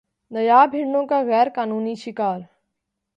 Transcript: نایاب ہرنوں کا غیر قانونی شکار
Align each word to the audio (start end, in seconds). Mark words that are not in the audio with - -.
نایاب 0.31 0.75
ہرنوں 0.75 1.05
کا 1.07 1.21
غیر 1.23 1.47
قانونی 1.55 1.95
شکار 1.95 2.39